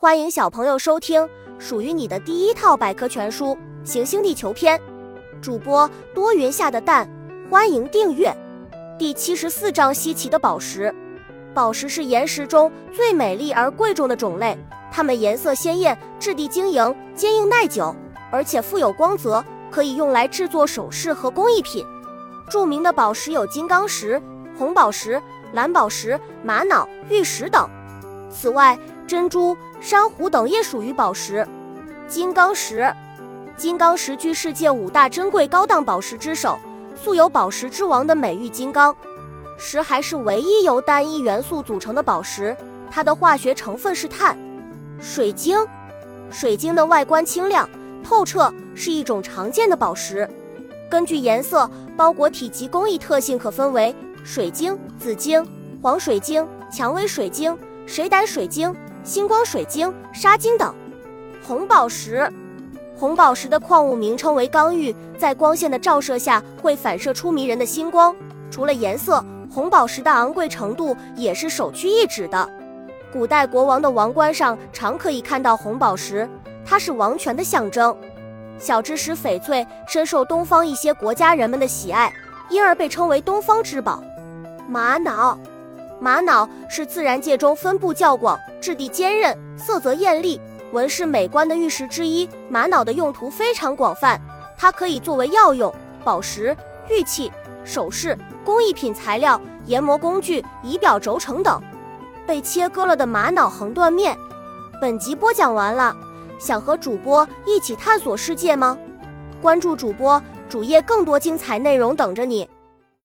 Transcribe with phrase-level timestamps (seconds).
[0.00, 1.28] 欢迎小朋友收听
[1.58, 3.46] 属于你的第一套百科全书
[3.84, 4.78] 《行星地球篇》，
[5.42, 7.10] 主播多云下的蛋，
[7.50, 8.32] 欢迎订阅。
[8.96, 10.94] 第七十四章：稀奇的宝石。
[11.52, 14.56] 宝石是岩石中最美丽而贵重的种类，
[14.92, 17.92] 它们颜色鲜艳，质地晶莹，坚硬耐久，
[18.30, 21.84] 而且富有光泽，可以用来制作首饰和工艺品。
[22.48, 24.22] 著名的宝石有金刚石、
[24.56, 25.20] 红宝石、
[25.54, 27.68] 蓝宝石、玛瑙、玉石等。
[28.30, 28.78] 此外，
[29.08, 31.48] 珍珠、珊瑚等也属于宝石。
[32.06, 32.92] 金刚石，
[33.56, 36.58] 金刚石居世界五大珍贵高档宝石之首，
[36.94, 38.50] 素有“宝石之王”的美誉。
[38.50, 38.94] 金刚
[39.56, 42.54] 石还是唯一由单一元素组成的宝石，
[42.90, 44.36] 它的化学成分是碳。
[45.00, 45.58] 水晶，
[46.30, 47.66] 水晶的外观清亮
[48.04, 50.28] 透彻，是一种常见的宝石。
[50.90, 55.42] 根据颜色、包裹体及工艺特性，可分为水晶、紫晶、
[55.80, 57.56] 黄水晶、蔷薇水晶。
[57.86, 58.76] 水胆水晶、
[59.08, 60.74] 星光水晶、沙晶等。
[61.42, 62.30] 红宝石，
[62.94, 68.14] 红宝石的矿物名称为刚玉，在光线的照射下会反射出迷人的星光。
[68.50, 72.46] 除了颜色，红宝石的昂贵程度也是首屈一指的。
[73.10, 76.28] 古代国王的王冠上常可以看到红宝石，
[76.62, 77.96] 它是王权的象征。
[78.58, 82.12] 小知识：翡翠深受东方一些国家人们的喜爱，
[82.50, 84.02] 因而被称为东方之宝。
[84.68, 85.38] 玛瑙。
[86.00, 90.40] 玛瑙是自然界中分布较广、质地坚韧、色泽艳丽、
[90.72, 92.28] 纹饰美观的玉石之一。
[92.48, 94.20] 玛瑙的用途非常广泛，
[94.56, 96.56] 它可以作为药用、宝石、
[96.88, 97.32] 玉器、
[97.64, 101.60] 首饰、工艺品材料、研磨工具、仪表轴承等。
[102.26, 104.16] 被切割了的玛瑙横断面。
[104.80, 105.96] 本集播讲完了，
[106.38, 108.78] 想和主播一起探索世界吗？
[109.40, 112.48] 关注主播主页，更多精彩内容等着你。